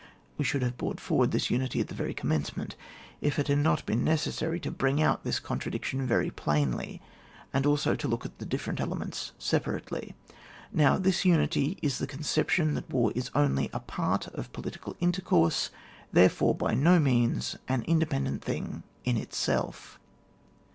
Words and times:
We 0.35 0.45
should 0.45 0.63
have 0.63 0.77
brought 0.79 0.99
forward 0.99 1.29
this 1.29 1.51
unity 1.51 1.79
at 1.79 1.87
the 1.87 1.93
very 1.93 2.15
commencement, 2.15 2.75
if 3.21 3.37
it 3.37 3.49
had 3.49 3.59
not 3.59 3.85
been 3.85 4.03
necessary 4.03 4.59
to 4.61 4.71
bring 4.71 4.99
out 4.99 5.23
this 5.23 5.39
contra 5.39 5.71
diction 5.71 6.07
veiy 6.07 6.35
plainly, 6.35 7.03
and 7.53 7.67
also 7.67 7.93
to 7.95 8.07
look 8.07 8.25
at 8.25 8.39
the 8.39 8.45
difPerent 8.47 8.79
elements 8.79 9.31
separately. 9.37 10.15
Now, 10.73 10.97
this 10.97 11.23
unity 11.23 11.77
is 11.83 11.99
the 11.99 12.07
conception 12.07 12.73
that 12.73 12.89
war 12.91 13.11
u 13.13 13.21
only 13.35 13.69
apart 13.73 14.25
of 14.29 14.51
politiealintercoursey 14.53 15.69
therefore 16.11 16.57
hy 16.59 16.73
no 16.73 16.99
means 16.99 17.57
an 17.67 17.83
independent 17.83 18.43
thing 18.43 18.81
in 19.05 19.17
itself. 19.17 19.99